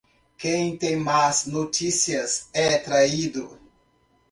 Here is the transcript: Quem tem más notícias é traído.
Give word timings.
Quem 0.35 0.75
tem 0.77 0.95
más 0.95 1.45
notícias 1.45 2.49
é 2.53 2.75
traído. 2.79 3.59